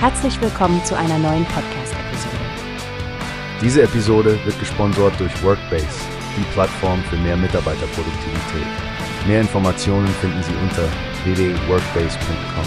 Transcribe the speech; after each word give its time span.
Herzlich 0.00 0.40
willkommen 0.40 0.84
zu 0.84 0.96
einer 0.96 1.18
neuen 1.18 1.44
Podcast-Episode. 1.46 2.36
Diese 3.60 3.82
Episode 3.82 4.38
wird 4.44 4.56
gesponsert 4.60 5.18
durch 5.18 5.42
Workbase, 5.42 5.88
die 6.36 6.44
Plattform 6.52 7.02
für 7.02 7.16
mehr 7.16 7.36
Mitarbeiterproduktivität. 7.36 8.66
Mehr 9.26 9.40
Informationen 9.40 10.06
finden 10.06 10.40
Sie 10.44 10.54
unter 10.62 10.88
www.workbase.com. 11.24 12.64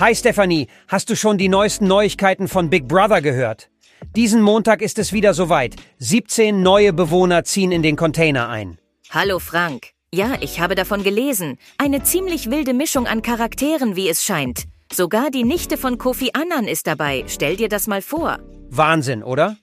Hi 0.00 0.12
Stephanie, 0.16 0.66
hast 0.88 1.08
du 1.08 1.14
schon 1.14 1.38
die 1.38 1.48
neuesten 1.48 1.86
Neuigkeiten 1.86 2.48
von 2.48 2.68
Big 2.68 2.88
Brother 2.88 3.22
gehört? 3.22 3.70
Diesen 4.16 4.42
Montag 4.42 4.82
ist 4.82 4.98
es 4.98 5.12
wieder 5.12 5.34
soweit. 5.34 5.76
17 5.98 6.62
neue 6.62 6.92
Bewohner 6.92 7.44
ziehen 7.44 7.70
in 7.70 7.84
den 7.84 7.94
Container 7.94 8.48
ein. 8.48 8.78
Hallo 9.10 9.38
Frank. 9.38 9.95
Ja, 10.16 10.38
ich 10.40 10.60
habe 10.60 10.74
davon 10.74 11.02
gelesen. 11.02 11.58
Eine 11.76 12.02
ziemlich 12.02 12.50
wilde 12.50 12.72
Mischung 12.72 13.06
an 13.06 13.20
Charakteren, 13.20 13.96
wie 13.96 14.08
es 14.08 14.24
scheint. 14.24 14.64
Sogar 14.90 15.30
die 15.30 15.44
Nichte 15.44 15.76
von 15.76 15.98
Kofi 15.98 16.30
Annan 16.32 16.66
ist 16.66 16.86
dabei. 16.86 17.24
Stell 17.26 17.56
dir 17.56 17.68
das 17.68 17.86
mal 17.86 18.00
vor. 18.00 18.38
Wahnsinn, 18.70 19.22
oder? 19.22 19.58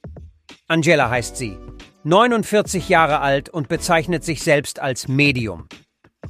Angela 0.68 1.10
heißt 1.10 1.38
sie. 1.38 1.58
49 2.04 2.88
Jahre 2.88 3.22
alt 3.22 3.50
und 3.50 3.68
bezeichnet 3.68 4.24
sich 4.24 4.44
selbst 4.44 4.80
als 4.80 5.08
Medium. 5.08 5.68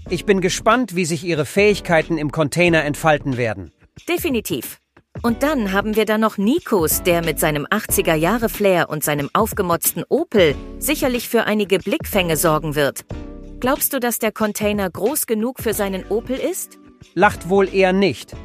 Ich 0.09 0.23
bin 0.23 0.39
gespannt, 0.39 0.95
wie 0.95 1.03
sich 1.03 1.25
ihre 1.25 1.45
Fähigkeiten 1.45 2.17
im 2.17 2.31
Container 2.31 2.85
entfalten 2.85 3.35
werden. 3.35 3.73
Definitiv. 4.07 4.79
Und 5.21 5.43
dann 5.43 5.73
haben 5.73 5.97
wir 5.97 6.05
da 6.05 6.17
noch 6.17 6.37
Nikos, 6.37 7.03
der 7.03 7.25
mit 7.25 7.41
seinem 7.41 7.65
80er-Jahre-Flair 7.65 8.89
und 8.89 9.03
seinem 9.03 9.29
aufgemotzten 9.33 10.05
Opel 10.07 10.55
sicherlich 10.79 11.27
für 11.27 11.43
einige 11.43 11.79
Blickfänge 11.79 12.37
sorgen 12.37 12.75
wird. 12.75 13.03
Glaubst 13.63 13.93
du, 13.93 14.01
dass 14.01 14.19
der 14.19 14.33
Container 14.33 14.89
groß 14.89 15.25
genug 15.25 15.61
für 15.61 15.73
seinen 15.73 16.05
Opel 16.09 16.35
ist? 16.35 16.79
Lacht 17.13 17.47
wohl 17.47 17.73
eher 17.73 17.93
nicht. 17.93 18.35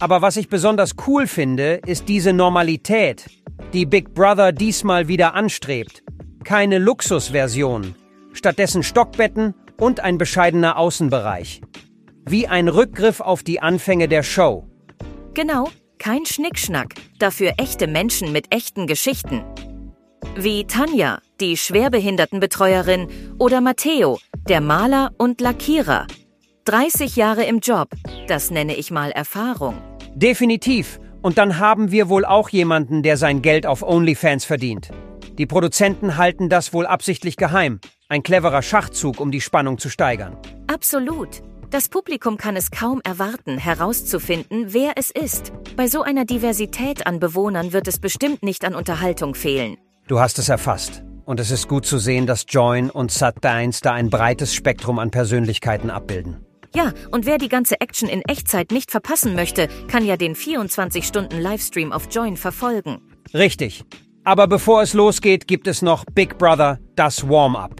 Aber 0.00 0.22
was 0.22 0.36
ich 0.36 0.48
besonders 0.48 0.96
cool 1.06 1.28
finde, 1.28 1.80
ist 1.86 2.08
diese 2.08 2.32
Normalität, 2.32 3.26
die 3.72 3.86
Big 3.86 4.12
Brother 4.12 4.50
diesmal 4.50 5.06
wieder 5.06 5.34
anstrebt. 5.34 6.02
Keine 6.42 6.78
Luxusversion, 6.78 7.94
stattdessen 8.32 8.82
Stockbetten 8.82 9.54
und 9.78 10.00
ein 10.00 10.18
bescheidener 10.18 10.78
Außenbereich. 10.78 11.60
Wie 12.28 12.48
ein 12.48 12.66
Rückgriff 12.66 13.20
auf 13.20 13.44
die 13.44 13.60
Anfänge 13.60 14.08
der 14.08 14.24
Show. 14.24 14.68
Genau, 15.34 15.70
kein 16.00 16.26
Schnickschnack, 16.26 16.94
dafür 17.20 17.52
echte 17.58 17.86
Menschen 17.86 18.32
mit 18.32 18.52
echten 18.52 18.88
Geschichten. 18.88 19.44
Wie 20.34 20.64
Tanja, 20.66 21.20
die 21.40 21.56
Schwerbehindertenbetreuerin, 21.56 23.08
oder 23.38 23.60
Matteo, 23.60 24.18
der 24.48 24.60
Maler 24.60 25.12
und 25.18 25.40
Lackierer. 25.40 26.06
30 26.64 27.16
Jahre 27.16 27.44
im 27.44 27.60
Job, 27.60 27.88
das 28.26 28.50
nenne 28.50 28.74
ich 28.74 28.90
mal 28.90 29.10
Erfahrung. 29.10 29.76
Definitiv. 30.14 30.98
Und 31.22 31.38
dann 31.38 31.58
haben 31.58 31.90
wir 31.90 32.08
wohl 32.08 32.24
auch 32.24 32.48
jemanden, 32.48 33.02
der 33.02 33.16
sein 33.16 33.42
Geld 33.42 33.66
auf 33.66 33.82
OnlyFans 33.82 34.44
verdient. 34.44 34.90
Die 35.38 35.46
Produzenten 35.46 36.16
halten 36.16 36.48
das 36.48 36.72
wohl 36.72 36.86
absichtlich 36.86 37.36
geheim. 37.36 37.80
Ein 38.08 38.22
cleverer 38.22 38.62
Schachzug, 38.62 39.20
um 39.20 39.30
die 39.30 39.40
Spannung 39.40 39.78
zu 39.78 39.90
steigern. 39.90 40.36
Absolut. 40.66 41.42
Das 41.70 41.88
Publikum 41.88 42.36
kann 42.36 42.56
es 42.56 42.70
kaum 42.70 43.00
erwarten, 43.04 43.58
herauszufinden, 43.58 44.72
wer 44.72 44.92
es 44.96 45.10
ist. 45.10 45.52
Bei 45.76 45.88
so 45.88 46.02
einer 46.02 46.24
Diversität 46.24 47.06
an 47.06 47.18
Bewohnern 47.18 47.72
wird 47.72 47.88
es 47.88 47.98
bestimmt 47.98 48.42
nicht 48.42 48.64
an 48.64 48.74
Unterhaltung 48.74 49.34
fehlen. 49.34 49.76
Du 50.06 50.20
hast 50.20 50.38
es 50.38 50.48
erfasst. 50.48 51.02
Und 51.26 51.40
es 51.40 51.50
ist 51.50 51.66
gut 51.66 51.84
zu 51.84 51.98
sehen, 51.98 52.26
dass 52.26 52.46
Join 52.48 52.88
und 52.88 53.10
Sat1 53.10 53.82
da 53.82 53.92
ein 53.92 54.10
breites 54.10 54.54
Spektrum 54.54 55.00
an 55.00 55.10
Persönlichkeiten 55.10 55.90
abbilden. 55.90 56.36
Ja, 56.72 56.92
und 57.10 57.26
wer 57.26 57.38
die 57.38 57.48
ganze 57.48 57.80
Action 57.80 58.08
in 58.08 58.22
Echtzeit 58.22 58.70
nicht 58.70 58.92
verpassen 58.92 59.34
möchte, 59.34 59.66
kann 59.88 60.04
ja 60.04 60.16
den 60.16 60.36
24-Stunden-Livestream 60.36 61.92
auf 61.92 62.08
Join 62.12 62.36
verfolgen. 62.36 63.00
Richtig. 63.34 63.84
Aber 64.22 64.46
bevor 64.46 64.82
es 64.82 64.94
losgeht, 64.94 65.48
gibt 65.48 65.66
es 65.66 65.82
noch 65.82 66.04
Big 66.04 66.38
Brother, 66.38 66.78
das 66.94 67.28
Warm-up. 67.28 67.74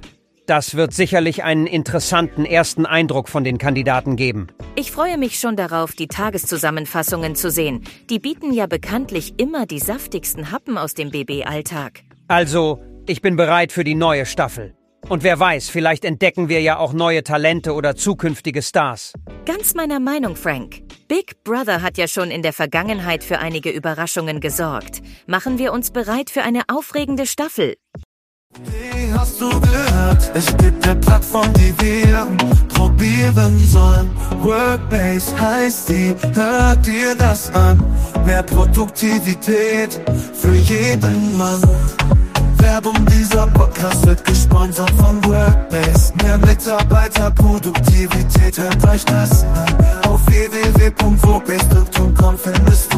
Das 0.46 0.74
wird 0.74 0.92
sicherlich 0.92 1.44
einen 1.44 1.66
interessanten 1.68 2.44
ersten 2.44 2.84
Eindruck 2.84 3.28
von 3.28 3.44
den 3.44 3.58
Kandidaten 3.58 4.16
geben. 4.16 4.48
Ich 4.74 4.90
freue 4.90 5.18
mich 5.18 5.38
schon 5.38 5.54
darauf, 5.54 5.92
die 5.92 6.08
Tageszusammenfassungen 6.08 7.36
zu 7.36 7.50
sehen. 7.50 7.84
Die 8.10 8.18
bieten 8.18 8.52
ja 8.52 8.66
bekanntlich 8.66 9.34
immer 9.38 9.66
die 9.66 9.80
saftigsten 9.80 10.50
Happen 10.50 10.78
aus 10.78 10.94
dem 10.94 11.10
BB-Alltag. 11.10 12.02
Also, 12.28 12.80
ich 13.08 13.22
bin 13.22 13.36
bereit 13.36 13.72
für 13.72 13.84
die 13.84 13.94
neue 13.94 14.26
Staffel. 14.26 14.74
Und 15.08 15.22
wer 15.22 15.38
weiß, 15.38 15.68
vielleicht 15.68 16.04
entdecken 16.04 16.48
wir 16.48 16.60
ja 16.60 16.78
auch 16.78 16.92
neue 16.92 17.22
Talente 17.22 17.74
oder 17.74 17.94
zukünftige 17.94 18.62
Stars. 18.62 19.12
Ganz 19.44 19.74
meiner 19.74 20.00
Meinung, 20.00 20.34
Frank. 20.34 20.82
Big 21.06 21.44
Brother 21.44 21.82
hat 21.82 21.96
ja 21.96 22.08
schon 22.08 22.32
in 22.32 22.42
der 22.42 22.52
Vergangenheit 22.52 23.22
für 23.22 23.38
einige 23.38 23.70
Überraschungen 23.70 24.40
gesorgt. 24.40 25.02
Machen 25.26 25.58
wir 25.58 25.72
uns 25.72 25.92
bereit 25.92 26.30
für 26.30 26.42
eine 26.42 26.62
aufregende 26.68 27.26
Staffel. 27.26 27.76
Wie 28.64 29.12
hast 29.12 29.40
du 29.40 29.48
gehört? 29.60 30.30
Es 30.34 30.56
gibt 30.56 30.84
eine 30.86 30.98
Plattform, 31.00 31.52
die 31.54 31.74
wir 31.80 32.26
probieren 32.68 33.58
sollen. 33.58 34.10
Workbase 34.40 35.38
heißt 35.38 35.88
die, 35.90 36.14
hört 36.34 36.84
dir 36.86 37.14
das 37.14 37.54
an. 37.54 37.82
Mehr 38.24 38.42
Produktivität 38.42 40.00
für 40.32 40.54
jeden 40.54 41.36
Mann. 41.36 41.62
Werbung 42.58 43.04
dieser 43.06 43.46
Podcast 43.48 44.06
wird 44.06 44.24
gesponsert 44.24 44.90
von 44.92 45.22
Workbase. 45.24 46.12
Mehr 46.22 46.38
Mitarbeiterproduktivität, 46.38 48.56
hört 48.58 48.88
euch 48.88 49.04
das 49.04 49.42
an. 49.44 49.76
Auf 50.08 50.26
www.workbase.com 50.26 52.38
findest 52.38 52.92
du 52.92 52.96